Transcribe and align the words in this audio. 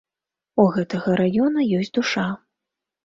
У 0.63 0.65
гэтага 0.77 1.17
раёна 1.21 1.67
ёсць 1.81 1.93
душа. 2.01 2.27